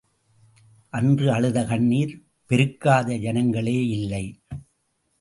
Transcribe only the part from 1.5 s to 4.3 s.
கண்ணீர் பெருக்காத ஜனங்களேயில்லை.